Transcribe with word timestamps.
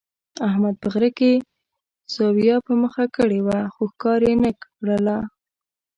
احمد 0.49 0.75
په 0.81 0.87
غره 0.93 1.09
کې 1.19 1.31
سویه 2.15 2.57
په 2.65 2.73
مخه 2.81 3.05
کړې 3.15 3.39
وه، 3.47 3.59
خو 3.73 3.83
ښکار 3.91 4.19
یې 4.27 4.33
نه 4.43 4.51
کړله. 4.61 5.17